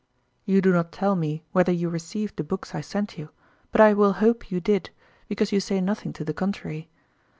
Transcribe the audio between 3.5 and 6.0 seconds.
but I will hope you did, because you say